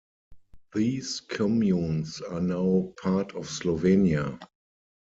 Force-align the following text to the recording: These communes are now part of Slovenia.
These 0.73 1.19
communes 1.19 2.21
are 2.21 2.41
now 2.41 2.91
part 3.03 3.35
of 3.35 3.45
Slovenia. 3.45 4.39